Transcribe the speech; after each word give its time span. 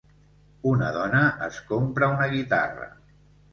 Un 0.71 0.81
dona 0.95 1.19
es 1.49 1.61
compra 1.73 2.11
una 2.17 2.29
guitarra. 2.35 2.91